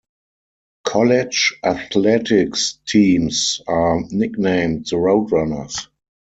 College 0.83 1.59
athletics 1.63 2.79
teams 2.87 3.61
are 3.67 4.01
nicknamed 4.09 4.87
the 4.87 4.95
Roadrunners. 4.95 5.89